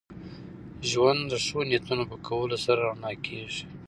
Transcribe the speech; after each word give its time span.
ژوند 0.89 1.21
د 1.31 1.33
ښو 1.45 1.59
نیتونو 1.69 2.03
په 2.11 2.17
کولو 2.27 2.57
سره 2.65 2.79
رڼا 2.89 3.11
کېږي. 3.25 3.63